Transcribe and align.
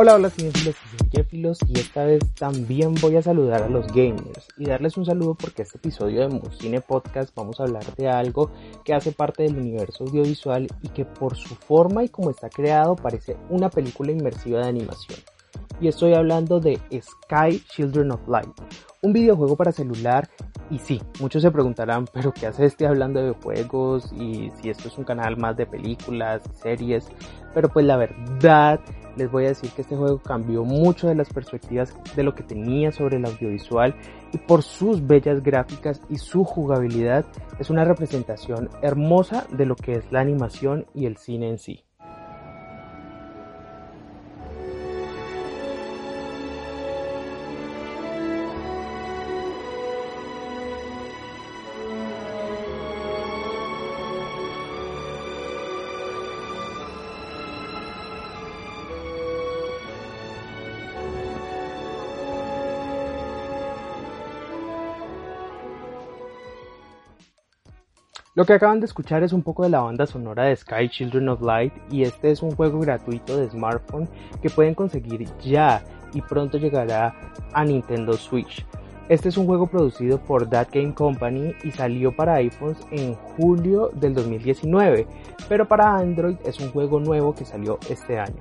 Hola, 0.00 0.14
hola 0.14 0.30
cinéfilos 0.30 0.76
y 0.76 0.96
cinéfilos 1.10 1.58
y 1.66 1.80
esta 1.80 2.04
vez 2.04 2.20
también 2.38 2.94
voy 3.02 3.16
a 3.16 3.22
saludar 3.22 3.64
a 3.64 3.68
los 3.68 3.88
gamers 3.88 4.46
y 4.56 4.66
darles 4.66 4.96
un 4.96 5.04
saludo 5.04 5.34
porque 5.34 5.62
este 5.62 5.78
episodio 5.78 6.20
de 6.20 6.28
Musine 6.28 6.80
Podcast 6.80 7.34
vamos 7.34 7.58
a 7.58 7.64
hablar 7.64 7.84
de 7.96 8.08
algo 8.08 8.52
que 8.84 8.94
hace 8.94 9.10
parte 9.10 9.42
del 9.42 9.56
universo 9.56 10.04
audiovisual 10.04 10.68
y 10.82 10.88
que 10.90 11.04
por 11.04 11.34
su 11.34 11.56
forma 11.56 12.04
y 12.04 12.10
como 12.10 12.30
está 12.30 12.48
creado 12.48 12.94
parece 12.94 13.36
una 13.50 13.70
película 13.70 14.12
inmersiva 14.12 14.60
de 14.60 14.68
animación. 14.68 15.18
Y 15.80 15.88
estoy 15.88 16.14
hablando 16.14 16.60
de 16.60 16.78
Sky 16.92 17.60
Children 17.68 18.12
of 18.12 18.28
Light, 18.28 18.54
un 19.02 19.12
videojuego 19.12 19.56
para 19.56 19.72
celular 19.72 20.28
y 20.70 20.78
sí, 20.78 21.00
muchos 21.20 21.42
se 21.42 21.50
preguntarán, 21.50 22.06
pero 22.12 22.32
¿qué 22.32 22.46
hace 22.46 22.66
este 22.66 22.86
hablando 22.86 23.22
de 23.22 23.32
juegos 23.32 24.12
y 24.12 24.50
si 24.60 24.70
esto 24.70 24.88
es 24.88 24.98
un 24.98 25.04
canal 25.04 25.36
más 25.36 25.56
de 25.56 25.66
películas, 25.66 26.42
series? 26.52 27.08
Pero 27.54 27.68
pues 27.68 27.86
la 27.86 27.96
verdad, 27.96 28.80
les 29.16 29.30
voy 29.30 29.46
a 29.46 29.48
decir 29.48 29.70
que 29.70 29.82
este 29.82 29.96
juego 29.96 30.18
cambió 30.18 30.64
mucho 30.64 31.08
de 31.08 31.14
las 31.14 31.32
perspectivas 31.32 31.94
de 32.14 32.22
lo 32.22 32.34
que 32.34 32.42
tenía 32.42 32.92
sobre 32.92 33.16
el 33.16 33.24
audiovisual 33.24 33.94
y 34.32 34.38
por 34.38 34.62
sus 34.62 35.06
bellas 35.06 35.42
gráficas 35.42 36.00
y 36.08 36.16
su 36.18 36.44
jugabilidad 36.44 37.24
es 37.58 37.70
una 37.70 37.84
representación 37.84 38.68
hermosa 38.82 39.46
de 39.50 39.66
lo 39.66 39.74
que 39.74 39.92
es 39.92 40.12
la 40.12 40.20
animación 40.20 40.86
y 40.94 41.06
el 41.06 41.16
cine 41.16 41.48
en 41.48 41.58
sí. 41.58 41.87
Lo 68.38 68.44
que 68.44 68.52
acaban 68.52 68.78
de 68.78 68.86
escuchar 68.86 69.24
es 69.24 69.32
un 69.32 69.42
poco 69.42 69.64
de 69.64 69.68
la 69.68 69.80
banda 69.80 70.06
sonora 70.06 70.44
de 70.44 70.54
Sky 70.54 70.88
Children 70.88 71.30
of 71.30 71.42
Light 71.42 71.72
y 71.90 72.04
este 72.04 72.30
es 72.30 72.40
un 72.40 72.52
juego 72.52 72.78
gratuito 72.78 73.36
de 73.36 73.50
smartphone 73.50 74.08
que 74.40 74.48
pueden 74.48 74.76
conseguir 74.76 75.28
ya 75.42 75.82
y 76.14 76.22
pronto 76.22 76.56
llegará 76.56 77.16
a 77.52 77.64
Nintendo 77.64 78.12
Switch. 78.12 78.64
Este 79.08 79.30
es 79.30 79.38
un 79.38 79.46
juego 79.46 79.66
producido 79.66 80.20
por 80.20 80.48
That 80.48 80.68
Game 80.72 80.94
Company 80.94 81.52
y 81.64 81.72
salió 81.72 82.14
para 82.14 82.34
iPhones 82.34 82.78
en 82.92 83.14
julio 83.14 83.90
del 83.94 84.14
2019, 84.14 85.08
pero 85.48 85.66
para 85.66 85.96
Android 85.96 86.36
es 86.44 86.60
un 86.60 86.70
juego 86.70 87.00
nuevo 87.00 87.34
que 87.34 87.44
salió 87.44 87.80
este 87.90 88.20
año. 88.20 88.40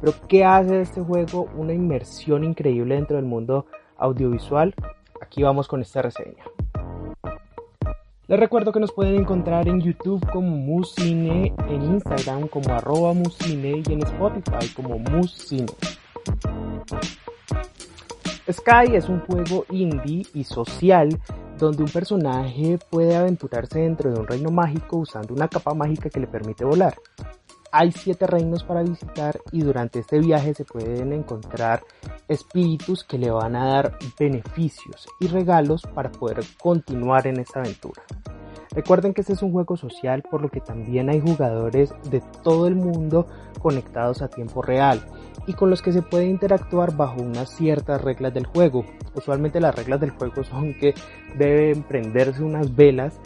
Pero 0.00 0.14
¿qué 0.28 0.44
hace 0.44 0.82
este 0.82 1.00
juego 1.00 1.48
una 1.56 1.72
inmersión 1.72 2.44
increíble 2.44 2.94
dentro 2.94 3.16
del 3.16 3.26
mundo 3.26 3.66
audiovisual? 3.98 4.72
Aquí 5.20 5.42
vamos 5.42 5.66
con 5.66 5.82
esta 5.82 6.00
reseña. 6.00 6.44
Les 8.32 8.40
recuerdo 8.40 8.72
que 8.72 8.80
nos 8.80 8.92
pueden 8.92 9.16
encontrar 9.16 9.68
en 9.68 9.78
YouTube 9.82 10.26
como 10.32 10.56
Musine, 10.56 11.54
en 11.68 11.82
Instagram 11.82 12.48
como 12.48 12.72
arroba 12.72 13.12
y 13.46 13.92
en 13.92 14.02
Spotify 14.04 14.68
como 14.74 14.98
Musine. 14.98 15.66
Sky 18.50 18.94
es 18.94 19.10
un 19.10 19.20
juego 19.20 19.66
indie 19.70 20.24
y 20.32 20.44
social 20.44 21.10
donde 21.58 21.82
un 21.82 21.90
personaje 21.90 22.78
puede 22.88 23.16
aventurarse 23.16 23.80
dentro 23.80 24.10
de 24.10 24.20
un 24.20 24.26
reino 24.26 24.50
mágico 24.50 24.96
usando 24.96 25.34
una 25.34 25.48
capa 25.48 25.74
mágica 25.74 26.08
que 26.08 26.20
le 26.20 26.26
permite 26.26 26.64
volar. 26.64 26.94
Hay 27.70 27.92
siete 27.92 28.26
reinos 28.26 28.64
para 28.64 28.82
visitar 28.82 29.40
y 29.50 29.60
durante 29.60 29.98
este 29.98 30.18
viaje 30.20 30.54
se 30.54 30.64
pueden 30.64 31.12
encontrar 31.12 31.82
espíritus 32.28 33.04
que 33.04 33.18
le 33.18 33.30
van 33.30 33.56
a 33.56 33.66
dar 33.66 33.98
beneficios 34.18 35.06
y 35.20 35.26
regalos 35.26 35.82
para 35.94 36.10
poder 36.10 36.40
continuar 36.58 37.26
en 37.26 37.40
esta 37.40 37.60
aventura. 37.60 38.02
Recuerden 38.74 39.12
que 39.12 39.20
este 39.20 39.34
es 39.34 39.42
un 39.42 39.52
juego 39.52 39.76
social 39.76 40.22
por 40.22 40.40
lo 40.40 40.48
que 40.48 40.60
también 40.60 41.10
hay 41.10 41.20
jugadores 41.20 41.94
de 42.10 42.22
todo 42.42 42.66
el 42.66 42.74
mundo 42.74 43.26
conectados 43.60 44.22
a 44.22 44.28
tiempo 44.28 44.62
real 44.62 45.02
y 45.46 45.52
con 45.52 45.68
los 45.68 45.82
que 45.82 45.92
se 45.92 46.02
puede 46.02 46.26
interactuar 46.26 46.96
bajo 46.96 47.20
unas 47.20 47.50
ciertas 47.50 48.00
reglas 48.00 48.32
del 48.32 48.46
juego. 48.46 48.84
Usualmente 49.14 49.60
las 49.60 49.74
reglas 49.74 50.00
del 50.00 50.10
juego 50.10 50.42
son 50.50 50.74
que 50.74 50.94
deben 51.36 51.82
prenderse 51.82 52.42
unas 52.42 52.74
velas 52.74 53.20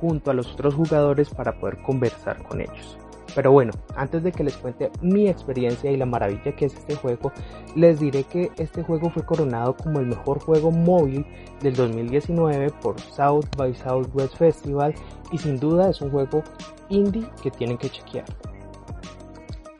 junto 0.00 0.30
a 0.30 0.34
los 0.34 0.52
otros 0.52 0.74
jugadores 0.74 1.28
para 1.30 1.58
poder 1.58 1.82
conversar 1.82 2.42
con 2.42 2.60
ellos. 2.60 2.98
Pero 3.34 3.52
bueno, 3.52 3.72
antes 3.96 4.22
de 4.22 4.32
que 4.32 4.44
les 4.44 4.56
cuente 4.56 4.90
mi 5.02 5.28
experiencia 5.28 5.90
y 5.90 5.96
la 5.96 6.06
maravilla 6.06 6.54
que 6.54 6.66
es 6.66 6.74
este 6.74 6.96
juego, 6.96 7.32
les 7.74 8.00
diré 8.00 8.24
que 8.24 8.50
este 8.56 8.82
juego 8.82 9.10
fue 9.10 9.24
coronado 9.24 9.76
como 9.76 10.00
el 10.00 10.06
mejor 10.06 10.40
juego 10.40 10.70
móvil 10.70 11.26
del 11.60 11.74
2019 11.74 12.70
por 12.80 13.00
South 13.00 13.46
by 13.56 13.74
Southwest 13.74 14.36
Festival 14.36 14.94
y 15.32 15.38
sin 15.38 15.58
duda 15.58 15.90
es 15.90 16.00
un 16.00 16.10
juego 16.10 16.42
indie 16.88 17.28
que 17.42 17.50
tienen 17.50 17.78
que 17.78 17.90
chequear. 17.90 18.26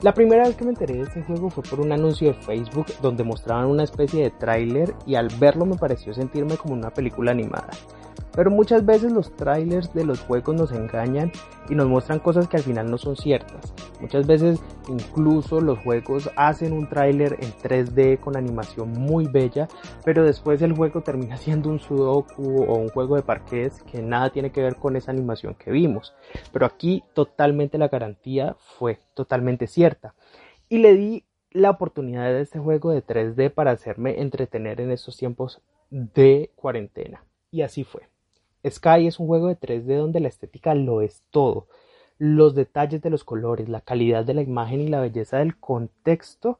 La 0.03 0.13
primera 0.13 0.47
vez 0.47 0.55
que 0.57 0.65
me 0.65 0.71
enteré 0.71 0.95
de 0.95 1.03
este 1.03 1.23
juego 1.23 1.49
fue 1.49 1.63
por 1.63 1.81
un 1.81 1.91
anuncio 1.91 2.29
de 2.29 2.35
Facebook 2.35 2.87
donde 3.01 3.25
mostraban 3.25 3.67
una 3.67 3.85
especie 3.85 4.25
de 4.25 4.31
tráiler 4.31 4.95
y 5.07 5.15
al 5.15 5.29
verlo 5.41 5.65
me 5.65 5.77
pareció 5.77 6.13
sentirme 6.13 6.59
como 6.59 6.75
una 6.75 6.91
película 6.91 7.31
animada. 7.31 7.71
Pero 8.37 8.51
muchas 8.51 8.85
veces 8.85 9.11
los 9.11 9.35
trailers 9.35 9.93
de 9.95 10.05
los 10.05 10.21
juegos 10.21 10.55
nos 10.55 10.73
engañan 10.73 11.33
y 11.71 11.75
nos 11.75 11.89
muestran 11.89 12.21
cosas 12.21 12.47
que 12.47 12.59
al 12.59 12.63
final 12.63 12.91
no 12.91 12.99
son 12.99 13.17
ciertas. 13.17 13.75
Muchas 14.01 14.27
veces 14.27 14.61
incluso 14.89 15.61
los 15.61 15.79
juegos 15.79 16.31
hacen 16.37 16.75
un 16.75 16.89
trailer 16.89 17.39
en 17.41 17.53
3D 17.55 18.21
con 18.21 18.37
animación 18.37 18.93
muy 18.93 19.27
bella, 19.27 19.69
pero 20.05 20.23
después 20.23 20.61
el 20.63 20.75
juego 20.75 21.01
termina 21.01 21.37
siendo 21.39 21.71
un 21.71 21.81
sudoku 21.81 22.63
o 22.65 22.75
un 22.75 22.91
juego 22.91 23.17
de 23.17 23.23
parqués 23.23 23.83
que 23.85 24.03
nada 24.03 24.31
tiene 24.31 24.51
que 24.51 24.63
ver 24.63 24.77
con 24.77 24.97
esa 24.97 25.11
animación 25.11 25.55
que 25.55 25.71
vimos. 25.71 26.15
Pero 26.53 26.67
aquí 26.67 27.03
totalmente 27.15 27.79
la 27.79 27.89
garantía 27.89 28.57
fue 28.79 28.99
totalmente 29.15 29.67
cierta. 29.67 30.15
Y 30.69 30.79
le 30.79 30.95
di 30.95 31.25
la 31.51 31.71
oportunidad 31.71 32.27
de 32.27 32.43
este 32.43 32.59
juego 32.59 32.91
de 32.91 33.03
3D 33.03 33.51
para 33.51 33.71
hacerme 33.71 34.21
entretener 34.21 34.81
en 34.81 34.91
estos 34.91 35.17
tiempos 35.17 35.63
de 35.91 36.51
cuarentena. 36.55 37.25
Y 37.51 37.63
así 37.63 37.83
fue. 37.85 38.03
Sky 38.69 39.07
es 39.07 39.19
un 39.19 39.27
juego 39.27 39.49
de 39.49 39.59
3D 39.59 39.97
donde 39.97 40.21
la 40.21 40.29
estética 40.29 40.75
lo 40.75 41.01
es 41.01 41.23
todo. 41.31 41.69
Los 42.19 42.55
detalles 42.55 43.03
de 43.03 43.11
los 43.11 43.25
colores, 43.25 43.69
la 43.69 43.81
calidad 43.81 44.25
de 44.25 44.35
la 44.35 44.43
imagen 44.43 44.81
y 44.81 44.89
la 44.89 45.01
belleza 45.01 45.39
del 45.39 45.59
contexto 45.59 46.59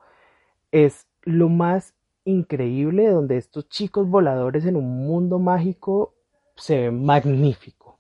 es 0.71 1.07
lo 1.23 1.49
más 1.49 1.95
increíble 2.25 3.09
donde 3.09 3.37
estos 3.37 3.69
chicos 3.69 4.09
voladores 4.09 4.67
en 4.67 4.77
un 4.77 5.07
mundo 5.07 5.39
mágico 5.39 6.15
se 6.57 6.83
ven 6.83 7.05
magnífico. 7.05 7.99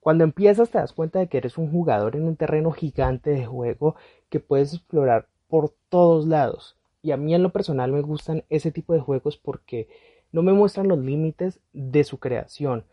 Cuando 0.00 0.24
empiezas 0.24 0.70
te 0.70 0.78
das 0.78 0.92
cuenta 0.92 1.20
de 1.20 1.28
que 1.28 1.38
eres 1.38 1.58
un 1.58 1.70
jugador 1.70 2.16
en 2.16 2.24
un 2.24 2.36
terreno 2.36 2.72
gigante 2.72 3.30
de 3.30 3.46
juego 3.46 3.94
que 4.28 4.40
puedes 4.40 4.74
explorar 4.74 5.28
por 5.48 5.72
todos 5.88 6.26
lados. 6.26 6.76
Y 7.02 7.12
a 7.12 7.16
mí 7.16 7.34
en 7.34 7.42
lo 7.42 7.50
personal 7.50 7.92
me 7.92 8.00
gustan 8.00 8.44
ese 8.50 8.72
tipo 8.72 8.94
de 8.94 9.00
juegos 9.00 9.36
porque 9.36 9.88
no 10.32 10.42
me 10.42 10.52
muestran 10.52 10.88
los 10.88 10.98
límites 10.98 11.60
de 11.72 12.04
su 12.04 12.18
creación. 12.18 12.84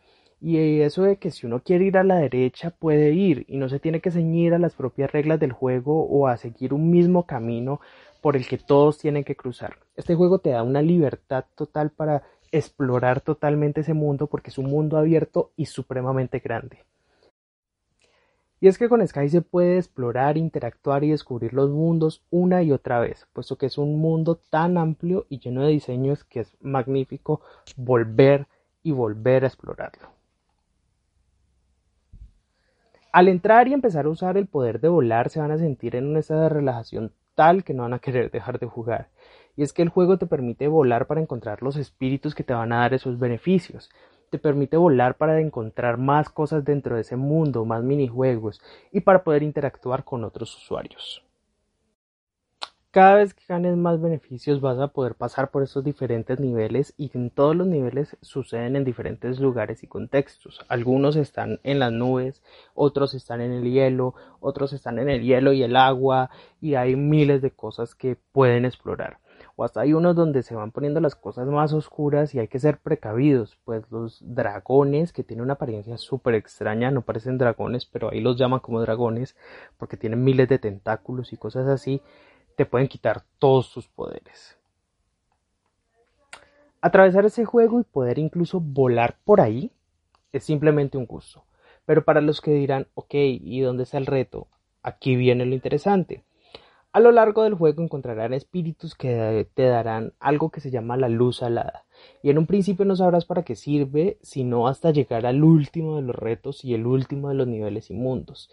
Y 0.42 0.80
eso 0.82 1.04
de 1.04 1.18
que 1.18 1.32
si 1.32 1.46
uno 1.46 1.60
quiere 1.62 1.86
ir 1.86 1.98
a 1.98 2.04
la 2.04 2.16
derecha 2.16 2.70
puede 2.70 3.12
ir 3.12 3.46
y 3.50 3.58
no 3.58 3.68
se 3.68 3.80
tiene 3.80 4.00
que 4.00 4.12
ceñir 4.12 4.54
a 4.54 4.60
las 4.60 4.74
propias 4.74 5.12
reglas 5.12 5.40
del 5.40 5.52
juego 5.52 6.06
o 6.06 6.28
a 6.28 6.38
seguir 6.38 6.74
un 6.74 6.90
mismo 6.90 7.26
camino 7.26 7.82
por 8.22 8.38
el 8.38 8.48
que 8.48 8.58
todos 8.58 8.98
tienen 8.98 9.26
que 9.26 9.36
cruzar. 9.36 9.78
Este 9.98 10.16
juego 10.16 10.40
te 10.40 10.52
da 10.52 10.64
una 10.64 10.82
libertad 10.82 11.46
total 11.56 11.90
para 11.90 12.24
explorar 12.52 13.22
totalmente 13.22 13.82
ese 13.82 13.94
mundo 13.94 14.28
porque 14.28 14.50
es 14.50 14.58
un 14.58 14.68
mundo 14.68 14.98
abierto 14.98 15.52
y 15.58 15.66
supremamente 15.66 16.40
grande. 16.40 16.80
Y 18.62 18.68
es 18.68 18.78
que 18.78 18.90
con 18.90 19.06
Sky 19.06 19.30
se 19.30 19.42
puede 19.42 19.78
explorar, 19.78 20.38
interactuar 20.38 21.04
y 21.06 21.12
descubrir 21.12 21.54
los 21.54 21.70
mundos 21.70 22.24
una 22.30 22.62
y 22.62 22.74
otra 22.74 23.00
vez, 23.00 23.26
puesto 23.32 23.58
que 23.58 23.68
es 23.68 23.78
un 23.78 24.00
mundo 24.00 24.40
tan 24.50 24.78
amplio 24.78 25.26
y 25.30 25.40
lleno 25.40 25.64
de 25.64 25.72
diseños 25.72 26.26
que 26.26 26.42
es 26.42 26.58
magnífico 26.60 27.42
volver 27.78 28.48
y 28.84 28.92
volver 28.92 29.46
a 29.46 29.48
explorarlo. 29.48 30.19
Al 33.12 33.28
entrar 33.28 33.68
y 33.68 33.74
empezar 33.74 34.06
a 34.06 34.10
usar 34.10 34.38
el 34.38 34.48
poder 34.48 34.80
de 34.80 34.90
volar 34.90 35.30
se 35.30 35.40
van 35.40 35.52
a 35.52 35.58
sentir 35.58 35.96
en 35.96 36.06
un 36.06 36.18
estado 36.18 36.42
de 36.42 36.50
relajación 36.50 37.12
tal 37.36 37.64
que 37.64 37.74
no 37.74 37.84
van 37.84 37.94
a 37.94 38.00
querer 38.00 38.32
dejar 38.32 38.60
de 38.60 38.68
jugar. 38.68 39.10
Y 39.56 39.64
es 39.64 39.74
que 39.74 39.82
el 39.82 39.90
juego 39.90 40.18
te 40.18 40.28
permite 40.28 40.68
volar 40.68 41.08
para 41.08 41.22
encontrar 41.22 41.62
los 41.62 41.76
espíritus 41.76 42.36
que 42.36 42.44
te 42.44 42.54
van 42.54 42.72
a 42.72 42.80
dar 42.80 42.94
esos 42.94 43.20
beneficios 43.20 43.90
te 44.30 44.38
permite 44.38 44.78
volar 44.78 45.18
para 45.18 45.40
encontrar 45.40 45.98
más 45.98 46.30
cosas 46.30 46.64
dentro 46.64 46.96
de 46.96 47.02
ese 47.02 47.16
mundo, 47.16 47.66
más 47.66 47.84
minijuegos 47.84 48.62
y 48.92 49.02
para 49.02 49.24
poder 49.24 49.44
interactuar 49.44 50.04
con 50.04 50.24
otros 50.24 50.56
usuarios. 50.56 51.24
Cada 52.92 53.18
vez 53.18 53.36
que 53.36 53.44
ganes 53.48 53.78
más 53.78 54.02
beneficios 54.02 54.62
vas 54.62 54.80
a 54.80 54.88
poder 54.88 55.14
pasar 55.14 55.52
por 55.52 55.62
estos 55.62 55.84
diferentes 55.84 56.40
niveles 56.40 56.96
y 56.98 57.12
en 57.14 57.30
todos 57.30 57.56
los 57.56 57.68
niveles 57.68 58.18
suceden 58.22 58.76
en 58.76 58.84
diferentes 58.84 59.40
lugares 59.40 59.84
y 59.84 59.88
contextos. 59.88 60.60
Algunos 60.70 61.16
están 61.16 61.60
en 61.62 61.78
las 61.78 61.92
nubes, 61.92 62.42
otros 62.74 63.14
están 63.14 63.42
en 63.42 63.52
el 63.52 63.72
hielo, 63.72 64.16
otros 64.40 64.74
están 64.74 64.98
en 64.98 65.08
el 65.08 65.22
hielo 65.22 65.54
y 65.54 65.62
el 65.62 65.76
agua 65.76 66.32
y 66.62 66.74
hay 66.74 66.96
miles 66.96 67.44
de 67.44 67.52
cosas 67.52 67.94
que 67.94 68.18
pueden 68.32 68.66
explorar. 68.66 69.20
O 69.56 69.64
hasta 69.64 69.82
hay 69.82 69.94
unos 69.94 70.16
donde 70.16 70.42
se 70.42 70.56
van 70.56 70.72
poniendo 70.72 71.00
las 71.00 71.14
cosas 71.14 71.48
más 71.48 71.74
oscuras 71.74 72.34
y 72.34 72.40
hay 72.40 72.48
que 72.48 72.58
ser 72.58 72.80
precavidos, 72.80 73.60
pues 73.66 73.84
los 73.92 74.18
dragones 74.34 75.14
que 75.14 75.24
tienen 75.24 75.44
una 75.44 75.54
apariencia 75.54 76.00
súper 76.00 76.34
extraña, 76.34 76.90
no 76.90 77.04
parecen 77.04 77.38
dragones, 77.38 77.86
pero 77.86 78.10
ahí 78.10 78.20
los 78.20 78.36
llaman 78.36 78.62
como 78.62 78.82
dragones 78.82 79.36
porque 79.78 79.96
tienen 79.96 80.24
miles 80.24 80.50
de 80.50 80.58
tentáculos 80.58 81.34
y 81.34 81.38
cosas 81.38 81.68
así 81.68 82.02
te 82.60 82.66
pueden 82.66 82.90
quitar 82.90 83.24
todos 83.38 83.72
tus 83.72 83.88
poderes. 83.88 84.58
Atravesar 86.82 87.24
ese 87.24 87.46
juego 87.46 87.80
y 87.80 87.86
poder 87.86 88.20
incluso 88.20 88.60
volar 88.60 89.18
por 89.24 89.40
ahí 89.40 89.72
es 90.34 90.44
simplemente 90.44 90.98
un 90.98 91.06
gusto. 91.06 91.46
Pero 91.86 92.04
para 92.04 92.20
los 92.20 92.42
que 92.42 92.52
dirán, 92.52 92.88
ok, 92.96 93.14
¿y 93.14 93.62
dónde 93.62 93.84
está 93.84 93.98
el 93.98 94.08
reto? 94.08 94.50
Aquí 94.84 95.16
viene 95.16 95.46
lo 95.46 95.56
interesante. 95.56 96.26
A 96.92 97.00
lo 97.00 97.14
largo 97.14 97.44
del 97.44 97.54
juego 97.54 97.82
encontrarán 97.82 98.34
espíritus 98.34 98.94
que 98.94 99.48
te 99.54 99.64
darán 99.64 100.12
algo 100.20 100.50
que 100.50 100.60
se 100.60 100.70
llama 100.70 100.98
la 100.98 101.08
luz 101.08 101.42
alada. 101.42 101.86
Y 102.22 102.30
en 102.30 102.40
un 102.40 102.46
principio 102.46 102.84
no 102.84 102.98
sabrás 102.98 103.24
para 103.24 103.44
qué 103.44 103.56
sirve, 103.56 104.18
sino 104.22 104.68
hasta 104.68 104.92
llegar 104.92 105.26
al 105.26 105.46
último 105.46 105.96
de 105.96 106.02
los 106.02 106.16
retos 106.18 106.66
y 106.66 106.74
el 106.74 106.86
último 106.86 107.30
de 107.30 107.36
los 107.36 107.48
niveles 107.48 107.90
inmundos 107.90 108.50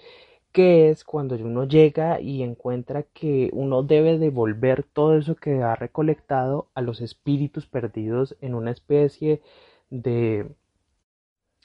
que 0.57 0.89
es 0.89 1.05
cuando 1.05 1.35
uno 1.35 1.65
llega 1.65 2.19
y 2.19 2.43
encuentra 2.43 3.03
que 3.03 3.51
uno 3.53 3.83
debe 3.83 4.17
devolver 4.17 4.85
todo 4.85 5.19
eso 5.19 5.35
que 5.37 5.63
ha 5.63 5.75
recolectado 5.75 6.71
a 6.75 6.81
los 6.81 7.03
espíritus 7.03 7.67
perdidos 7.67 8.39
en 8.41 8.55
una 8.55 8.71
especie 8.71 9.43
de 9.91 10.49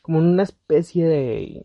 como 0.02 0.18
una 0.20 0.44
especie 0.44 1.08
de 1.08 1.64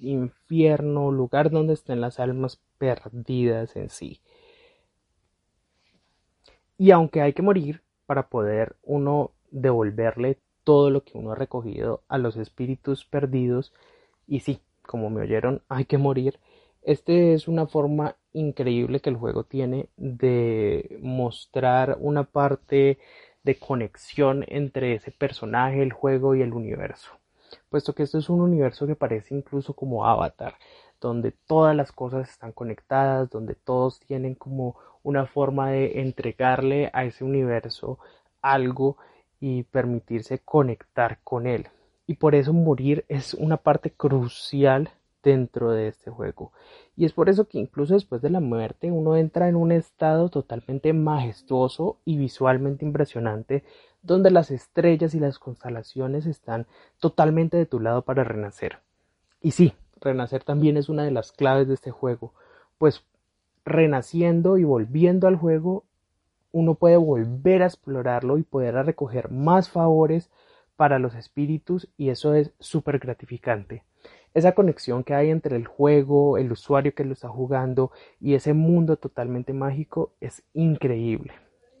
infierno, 0.00 1.12
lugar 1.12 1.52
donde 1.52 1.74
estén 1.74 2.00
las 2.00 2.18
almas 2.18 2.60
perdidas 2.78 3.76
en 3.76 3.88
sí. 3.88 4.20
Y 6.76 6.90
aunque 6.90 7.20
hay 7.20 7.32
que 7.32 7.42
morir 7.42 7.84
para 8.06 8.28
poder 8.28 8.74
uno 8.82 9.30
devolverle 9.52 10.40
todo 10.64 10.90
lo 10.90 11.04
que 11.04 11.16
uno 11.16 11.30
ha 11.30 11.36
recogido 11.36 12.02
a 12.08 12.18
los 12.18 12.36
espíritus 12.36 13.04
perdidos, 13.04 13.72
y 14.26 14.40
sí, 14.40 14.60
como 14.90 15.08
me 15.08 15.20
oyeron, 15.20 15.62
hay 15.68 15.84
que 15.84 15.98
morir. 15.98 16.40
Este 16.82 17.32
es 17.34 17.46
una 17.46 17.68
forma 17.68 18.16
increíble 18.32 18.98
que 19.00 19.10
el 19.10 19.16
juego 19.16 19.44
tiene 19.44 19.88
de 19.96 20.98
mostrar 21.00 21.96
una 22.00 22.24
parte 22.24 22.98
de 23.44 23.54
conexión 23.56 24.44
entre 24.48 24.94
ese 24.94 25.12
personaje, 25.12 25.80
el 25.80 25.92
juego 25.92 26.34
y 26.34 26.42
el 26.42 26.52
universo. 26.52 27.12
Puesto 27.68 27.94
que 27.94 28.02
esto 28.02 28.18
es 28.18 28.28
un 28.28 28.40
universo 28.40 28.84
que 28.88 28.96
parece 28.96 29.32
incluso 29.32 29.74
como 29.74 30.04
Avatar, 30.04 30.56
donde 31.00 31.30
todas 31.46 31.76
las 31.76 31.92
cosas 31.92 32.28
están 32.28 32.50
conectadas, 32.50 33.30
donde 33.30 33.54
todos 33.54 34.00
tienen 34.00 34.34
como 34.34 34.76
una 35.04 35.24
forma 35.26 35.70
de 35.70 36.00
entregarle 36.00 36.90
a 36.92 37.04
ese 37.04 37.22
universo 37.22 38.00
algo 38.42 38.96
y 39.38 39.62
permitirse 39.62 40.40
conectar 40.40 41.20
con 41.22 41.46
él 41.46 41.68
y 42.10 42.16
por 42.16 42.34
eso 42.34 42.52
morir 42.52 43.04
es 43.06 43.34
una 43.34 43.56
parte 43.56 43.92
crucial 43.92 44.90
dentro 45.22 45.70
de 45.70 45.86
este 45.86 46.10
juego. 46.10 46.50
Y 46.96 47.04
es 47.04 47.12
por 47.12 47.28
eso 47.28 47.46
que 47.46 47.60
incluso 47.60 47.94
después 47.94 48.20
de 48.20 48.30
la 48.30 48.40
muerte 48.40 48.90
uno 48.90 49.14
entra 49.16 49.48
en 49.48 49.54
un 49.54 49.70
estado 49.70 50.28
totalmente 50.28 50.92
majestuoso 50.92 51.98
y 52.04 52.16
visualmente 52.16 52.84
impresionante 52.84 53.62
donde 54.02 54.32
las 54.32 54.50
estrellas 54.50 55.14
y 55.14 55.20
las 55.20 55.38
constelaciones 55.38 56.26
están 56.26 56.66
totalmente 56.98 57.56
de 57.56 57.66
tu 57.66 57.78
lado 57.78 58.02
para 58.02 58.24
renacer. 58.24 58.80
Y 59.40 59.52
sí, 59.52 59.74
renacer 60.00 60.42
también 60.42 60.76
es 60.78 60.88
una 60.88 61.04
de 61.04 61.12
las 61.12 61.30
claves 61.30 61.68
de 61.68 61.74
este 61.74 61.92
juego, 61.92 62.34
pues 62.78 63.04
renaciendo 63.64 64.58
y 64.58 64.64
volviendo 64.64 65.28
al 65.28 65.36
juego 65.36 65.84
uno 66.50 66.74
puede 66.74 66.96
volver 66.96 67.62
a 67.62 67.66
explorarlo 67.66 68.36
y 68.36 68.42
poder 68.42 68.74
recoger 68.74 69.30
más 69.30 69.70
favores 69.70 70.28
para 70.80 70.98
los 70.98 71.14
espíritus 71.14 71.90
y 71.98 72.08
eso 72.08 72.32
es 72.32 72.54
súper 72.58 73.00
gratificante. 73.00 73.84
Esa 74.32 74.52
conexión 74.52 75.04
que 75.04 75.12
hay 75.12 75.28
entre 75.28 75.56
el 75.56 75.66
juego, 75.66 76.38
el 76.38 76.50
usuario 76.50 76.94
que 76.94 77.04
lo 77.04 77.12
está 77.12 77.28
jugando 77.28 77.92
y 78.18 78.32
ese 78.32 78.54
mundo 78.54 78.96
totalmente 78.96 79.52
mágico 79.52 80.14
es 80.22 80.42
increíble. 80.54 81.34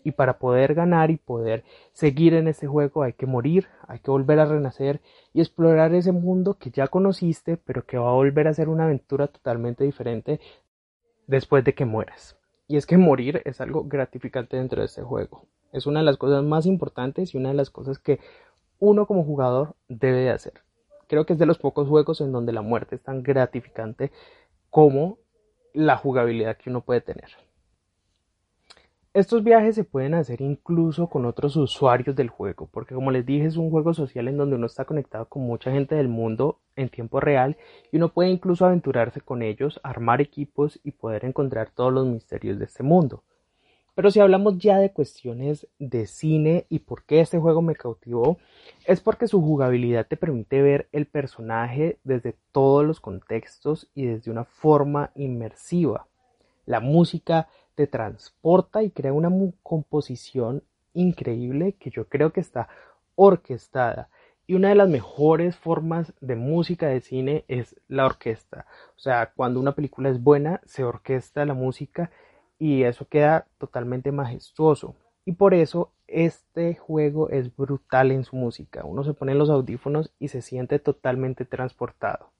Y 0.04 0.10
para 0.10 0.38
poder 0.38 0.74
ganar 0.74 1.10
y 1.10 1.16
poder 1.16 1.64
seguir 1.94 2.34
en 2.34 2.46
este 2.46 2.66
juego 2.66 3.02
hay 3.02 3.14
que 3.14 3.24
morir, 3.24 3.68
hay 3.88 4.00
que 4.00 4.10
volver 4.10 4.38
a 4.38 4.44
renacer 4.44 5.00
y 5.32 5.40
explorar 5.40 5.94
ese 5.94 6.12
mundo 6.12 6.58
que 6.58 6.70
ya 6.70 6.86
conociste, 6.88 7.56
pero 7.56 7.86
que 7.86 7.96
va 7.96 8.10
a 8.10 8.12
volver 8.12 8.48
a 8.48 8.52
ser 8.52 8.68
una 8.68 8.84
aventura 8.84 9.28
totalmente 9.28 9.82
diferente 9.82 10.40
después 11.26 11.64
de 11.64 11.72
que 11.72 11.86
mueras. 11.86 12.36
Y 12.68 12.76
es 12.76 12.84
que 12.84 12.98
morir 12.98 13.40
es 13.46 13.62
algo 13.62 13.84
gratificante 13.84 14.58
dentro 14.58 14.80
de 14.82 14.88
este 14.88 15.00
juego. 15.00 15.46
Es 15.72 15.86
una 15.86 16.00
de 16.00 16.04
las 16.04 16.16
cosas 16.16 16.42
más 16.42 16.66
importantes 16.66 17.32
y 17.32 17.38
una 17.38 17.50
de 17.50 17.54
las 17.54 17.70
cosas 17.70 17.98
que 17.98 18.18
uno 18.80 19.06
como 19.06 19.24
jugador 19.24 19.76
debe 19.88 20.18
de 20.18 20.30
hacer. 20.30 20.54
Creo 21.06 21.26
que 21.26 21.34
es 21.34 21.38
de 21.38 21.46
los 21.46 21.58
pocos 21.58 21.88
juegos 21.88 22.20
en 22.20 22.32
donde 22.32 22.52
la 22.52 22.62
muerte 22.62 22.96
es 22.96 23.02
tan 23.02 23.22
gratificante 23.22 24.10
como 24.70 25.18
la 25.72 25.96
jugabilidad 25.96 26.56
que 26.56 26.70
uno 26.70 26.80
puede 26.80 27.00
tener. 27.00 27.30
Estos 29.12 29.42
viajes 29.42 29.74
se 29.74 29.82
pueden 29.82 30.14
hacer 30.14 30.40
incluso 30.40 31.08
con 31.08 31.26
otros 31.26 31.56
usuarios 31.56 32.14
del 32.14 32.28
juego, 32.28 32.68
porque 32.72 32.94
como 32.94 33.10
les 33.10 33.26
dije 33.26 33.46
es 33.46 33.56
un 33.56 33.68
juego 33.68 33.92
social 33.92 34.28
en 34.28 34.36
donde 34.36 34.54
uno 34.54 34.66
está 34.66 34.84
conectado 34.84 35.28
con 35.28 35.42
mucha 35.42 35.72
gente 35.72 35.96
del 35.96 36.06
mundo 36.06 36.60
en 36.76 36.90
tiempo 36.90 37.18
real 37.18 37.56
y 37.90 37.96
uno 37.96 38.12
puede 38.12 38.30
incluso 38.30 38.64
aventurarse 38.64 39.20
con 39.20 39.42
ellos, 39.42 39.80
armar 39.82 40.20
equipos 40.20 40.78
y 40.84 40.92
poder 40.92 41.24
encontrar 41.24 41.70
todos 41.70 41.92
los 41.92 42.06
misterios 42.06 42.60
de 42.60 42.66
este 42.66 42.84
mundo. 42.84 43.24
Pero 43.94 44.10
si 44.10 44.20
hablamos 44.20 44.58
ya 44.58 44.78
de 44.78 44.92
cuestiones 44.92 45.66
de 45.78 46.06
cine 46.06 46.66
y 46.68 46.80
por 46.80 47.04
qué 47.04 47.20
este 47.20 47.38
juego 47.38 47.62
me 47.62 47.74
cautivó, 47.74 48.38
es 48.86 49.00
porque 49.00 49.26
su 49.26 49.40
jugabilidad 49.42 50.06
te 50.06 50.16
permite 50.16 50.62
ver 50.62 50.88
el 50.92 51.06
personaje 51.06 51.98
desde 52.04 52.36
todos 52.52 52.84
los 52.84 53.00
contextos 53.00 53.90
y 53.94 54.06
desde 54.06 54.30
una 54.30 54.44
forma 54.44 55.10
inmersiva. 55.14 56.06
La 56.66 56.80
música 56.80 57.48
te 57.74 57.86
transporta 57.86 58.82
y 58.82 58.90
crea 58.90 59.12
una 59.12 59.30
composición 59.62 60.62
increíble 60.94 61.74
que 61.78 61.90
yo 61.90 62.08
creo 62.08 62.32
que 62.32 62.40
está 62.40 62.68
orquestada. 63.14 64.08
Y 64.46 64.54
una 64.54 64.70
de 64.70 64.74
las 64.74 64.88
mejores 64.88 65.56
formas 65.56 66.12
de 66.20 66.34
música 66.34 66.88
de 66.88 67.00
cine 67.00 67.44
es 67.46 67.76
la 67.86 68.06
orquesta. 68.06 68.66
O 68.96 68.98
sea, 68.98 69.32
cuando 69.34 69.60
una 69.60 69.74
película 69.74 70.08
es 70.08 70.22
buena, 70.22 70.60
se 70.64 70.82
orquesta 70.82 71.44
la 71.44 71.54
música 71.54 72.10
y 72.60 72.82
eso 72.84 73.08
queda 73.08 73.46
totalmente 73.58 74.12
majestuoso. 74.12 74.94
Y 75.24 75.32
por 75.32 75.54
eso 75.54 75.92
este 76.06 76.76
juego 76.76 77.30
es 77.30 77.56
brutal 77.56 78.12
en 78.12 78.22
su 78.22 78.36
música. 78.36 78.84
Uno 78.84 79.02
se 79.02 79.14
pone 79.14 79.34
los 79.34 79.48
audífonos 79.48 80.12
y 80.20 80.28
se 80.28 80.42
siente 80.42 80.78
totalmente 80.78 81.46
transportado. 81.46 82.30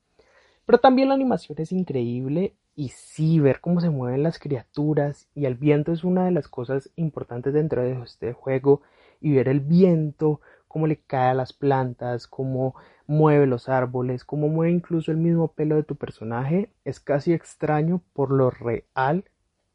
Pero 0.66 0.78
también 0.78 1.08
la 1.08 1.14
animación 1.14 1.58
es 1.58 1.72
increíble 1.72 2.54
y 2.76 2.90
sí, 2.90 3.40
ver 3.40 3.60
cómo 3.60 3.80
se 3.80 3.88
mueven 3.88 4.22
las 4.22 4.38
criaturas 4.38 5.26
y 5.34 5.46
el 5.46 5.54
viento 5.54 5.90
es 5.90 6.04
una 6.04 6.26
de 6.26 6.32
las 6.32 6.48
cosas 6.48 6.90
importantes 6.96 7.54
dentro 7.54 7.82
de 7.82 7.92
este 8.02 8.34
juego 8.34 8.82
y 9.22 9.32
ver 9.32 9.48
el 9.48 9.60
viento, 9.60 10.42
cómo 10.68 10.86
le 10.86 11.00
cae 11.00 11.30
a 11.30 11.34
las 11.34 11.54
plantas, 11.54 12.26
cómo 12.26 12.74
mueve 13.06 13.46
los 13.46 13.70
árboles, 13.70 14.24
cómo 14.24 14.48
mueve 14.48 14.72
incluso 14.72 15.10
el 15.10 15.16
mismo 15.16 15.48
pelo 15.48 15.76
de 15.76 15.82
tu 15.82 15.96
personaje, 15.96 16.70
es 16.84 17.00
casi 17.00 17.32
extraño 17.32 18.02
por 18.12 18.30
lo 18.30 18.50
real 18.50 19.24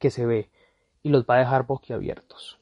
que 0.05 0.11
se 0.11 0.27
ve 0.27 0.49
y 1.01 1.09
los 1.09 1.25
va 1.25 1.33
a 1.33 1.39
dejar 1.39 1.65
boquiabiertos. 1.65 2.59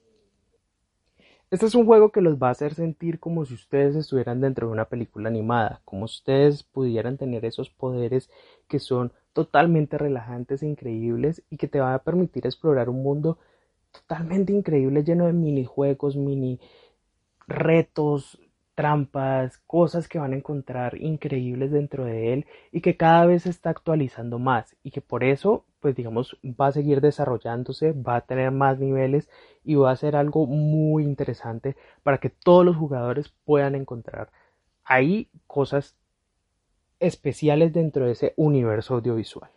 Este 1.51 1.65
es 1.65 1.75
un 1.75 1.85
juego 1.85 2.09
que 2.09 2.21
los 2.21 2.41
va 2.41 2.47
a 2.47 2.51
hacer 2.51 2.73
sentir 2.73 3.19
como 3.19 3.43
si 3.43 3.53
ustedes 3.53 3.97
estuvieran 3.97 4.39
dentro 4.39 4.67
de 4.67 4.71
una 4.71 4.85
película 4.85 5.27
animada, 5.27 5.81
como 5.83 6.05
ustedes 6.05 6.63
pudieran 6.63 7.17
tener 7.17 7.43
esos 7.43 7.69
poderes 7.69 8.29
que 8.69 8.79
son 8.79 9.11
totalmente 9.33 9.97
relajantes 9.97 10.63
e 10.63 10.67
increíbles 10.67 11.43
y 11.49 11.57
que 11.57 11.67
te 11.67 11.81
van 11.81 11.95
a 11.95 11.99
permitir 11.99 12.45
explorar 12.45 12.87
un 12.87 13.03
mundo 13.03 13.39
totalmente 13.91 14.53
increíble 14.53 15.03
lleno 15.03 15.25
de 15.25 15.33
minijuegos, 15.33 16.15
mini 16.15 16.61
retos, 17.45 18.39
trampas, 18.75 19.57
cosas 19.67 20.07
que 20.07 20.19
van 20.19 20.33
a 20.33 20.37
encontrar 20.37 20.97
increíbles 21.01 21.71
dentro 21.71 22.05
de 22.05 22.33
él 22.33 22.45
y 22.71 22.81
que 22.81 22.97
cada 22.97 23.25
vez 23.25 23.43
se 23.43 23.49
está 23.49 23.69
actualizando 23.69 24.39
más 24.39 24.75
y 24.83 24.91
que 24.91 25.01
por 25.01 25.23
eso 25.23 25.65
pues 25.79 25.95
digamos 25.95 26.37
va 26.43 26.67
a 26.67 26.71
seguir 26.71 27.01
desarrollándose, 27.01 27.91
va 27.91 28.15
a 28.17 28.21
tener 28.21 28.51
más 28.51 28.79
niveles 28.79 29.29
y 29.63 29.75
va 29.75 29.91
a 29.91 29.95
ser 29.95 30.15
algo 30.15 30.45
muy 30.47 31.03
interesante 31.03 31.75
para 32.03 32.19
que 32.19 32.29
todos 32.29 32.65
los 32.65 32.77
jugadores 32.77 33.33
puedan 33.45 33.75
encontrar 33.75 34.31
ahí 34.85 35.29
cosas 35.47 35.95
especiales 36.99 37.73
dentro 37.73 38.05
de 38.05 38.13
ese 38.13 38.33
universo 38.37 38.95
audiovisual. 38.95 39.49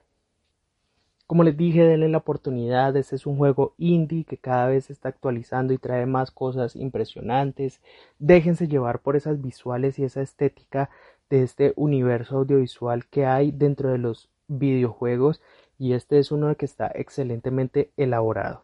Como 1.27 1.43
les 1.43 1.57
dije, 1.57 1.83
denle 1.83 2.09
la 2.09 2.19
oportunidad. 2.19 2.97
Este 2.97 3.17
es 3.17 3.27
un 3.27 3.37
juego 3.37 3.75
indie 3.79 4.25
que 4.25 4.37
cada 4.37 4.69
vez 4.69 4.87
se 4.87 4.93
está 4.93 5.09
actualizando 5.09 5.73
y 5.73 5.79
trae 5.79 6.07
más 6.07 6.31
cosas 6.31 6.77
impresionantes. 6.77 7.81
Déjense 8.19 8.69
llevar 8.69 9.01
por 9.01 9.17
esas 9.17 9.43
visuales 9.43 9.99
y 9.99 10.05
esa 10.05 10.23
estética 10.23 10.89
de 11.29 11.43
este 11.43 11.73
universo 11.77 12.39
audiovisual 12.39 13.07
que 13.07 13.27
hay 13.27 13.51
dentro 13.51 13.91
de 13.91 13.99
los 13.99 14.29
videojuegos 14.49 15.43
y 15.79 15.93
este 15.93 16.19
es 16.19 16.31
uno 16.31 16.55
que 16.57 16.65
está 16.65 16.87
excelentemente 16.95 17.91
elaborado. 17.97 18.63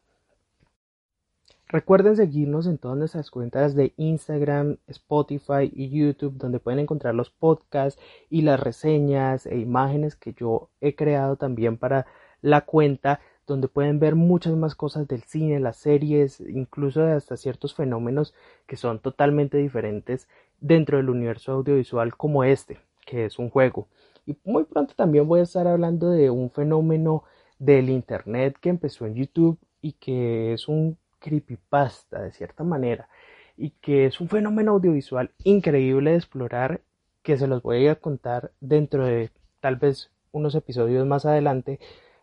Recuerden 1.68 2.16
seguirnos 2.16 2.66
en 2.66 2.76
todas 2.76 2.98
nuestras 2.98 3.30
cuentas 3.30 3.74
de 3.74 3.94
Instagram, 3.96 4.76
Spotify 4.88 5.72
y 5.74 5.88
YouTube, 5.88 6.36
donde 6.36 6.60
pueden 6.60 6.80
encontrar 6.80 7.14
los 7.14 7.30
podcasts 7.30 8.00
y 8.28 8.42
las 8.42 8.60
reseñas 8.60 9.46
e 9.46 9.56
imágenes 9.58 10.14
que 10.14 10.34
yo 10.34 10.68
he 10.82 10.94
creado 10.94 11.36
también 11.36 11.78
para 11.78 12.06
la 12.42 12.62
cuenta, 12.62 13.20
donde 13.46 13.68
pueden 13.68 13.98
ver 13.98 14.14
muchas 14.14 14.54
más 14.54 14.74
cosas 14.74 15.08
del 15.08 15.22
cine, 15.22 15.60
las 15.60 15.76
series, 15.76 16.40
incluso 16.40 17.02
hasta 17.04 17.36
ciertos 17.36 17.74
fenómenos 17.74 18.34
que 18.66 18.76
son 18.76 18.98
totalmente 18.98 19.56
diferentes 19.56 20.28
dentro 20.60 20.98
del 20.98 21.10
universo 21.10 21.52
audiovisual 21.52 22.16
como 22.16 22.44
este, 22.44 22.78
que 23.06 23.24
es 23.24 23.38
un 23.38 23.50
juego. 23.50 23.88
Y 24.26 24.36
muy 24.44 24.64
pronto 24.64 24.94
también 24.94 25.26
voy 25.26 25.40
a 25.40 25.44
estar 25.44 25.66
hablando 25.66 26.10
de 26.10 26.30
un 26.30 26.50
fenómeno 26.50 27.24
del 27.58 27.90
Internet 27.90 28.56
que 28.60 28.68
empezó 28.68 29.06
en 29.06 29.14
YouTube 29.14 29.58
y 29.80 29.92
que 29.92 30.52
es 30.52 30.68
un 30.68 30.96
creepypasta 31.18 32.22
de 32.22 32.32
cierta 32.32 32.64
manera 32.64 33.08
y 33.56 33.70
que 33.80 34.06
es 34.06 34.20
un 34.20 34.28
fenómeno 34.28 34.72
audiovisual 34.72 35.30
increíble 35.44 36.10
de 36.10 36.16
explorar 36.16 36.80
que 37.22 37.36
se 37.36 37.46
los 37.46 37.62
voy 37.62 37.86
a 37.86 37.96
contar 37.96 38.52
dentro 38.60 39.04
de 39.04 39.30
tal 39.60 39.76
vez 39.76 40.10
unos 40.32 40.54
episodios 40.54 41.06
más 41.06 41.26
adelante 41.26 41.78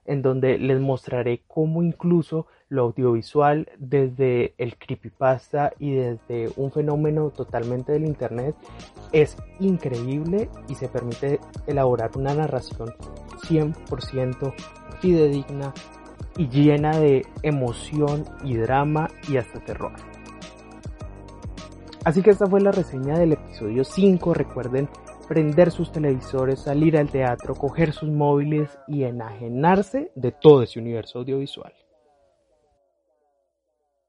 en 0.10 0.24
donde 0.24 0.58
les 0.58 0.80
mostraré 0.82 1.44
cómo 1.48 1.84
incluso 1.84 2.48
lo 2.68 2.82
audiovisual 2.82 3.70
desde 3.78 4.56
el 4.58 4.76
creepypasta 4.76 5.72
y 5.78 5.94
desde 5.94 6.52
un 6.58 6.72
fenómeno 6.72 7.30
totalmente 7.30 7.92
del 7.92 8.06
internet 8.06 8.56
es 9.12 9.38
increíble 9.60 10.50
y 10.68 10.74
se 10.74 10.88
permite 10.88 11.40
elaborar 11.68 12.10
una 12.16 12.34
narración 12.34 12.90
100% 13.48 14.54
fidedigna 15.00 15.74
y 16.38 16.48
llena 16.50 16.98
de 16.98 17.28
emoción 17.44 18.26
y 18.44 18.56
drama 18.56 19.10
y 19.28 19.38
hasta 19.38 19.60
terror. 19.60 19.92
Así 22.04 22.24
que 22.24 22.32
esta 22.32 22.48
fue 22.48 22.62
la 22.62 22.72
reseña 22.72 23.20
del 23.20 23.34
episodio 23.34 23.84
5. 23.84 24.34
Recuerden 24.34 24.90
prender 25.30 25.70
sus 25.70 25.92
televisores, 25.92 26.62
salir 26.62 26.98
al 26.98 27.10
teatro, 27.10 27.54
coger 27.54 27.94
sus 27.94 28.10
móviles 28.10 28.80
y 28.88 29.04
enajenarse 29.04 30.12
de 30.16 30.32
todo 30.32 30.64
ese 30.64 30.80
universo 30.80 31.20
audiovisual. 31.20 31.72